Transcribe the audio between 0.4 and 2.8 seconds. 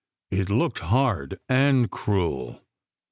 looked hard and cruel.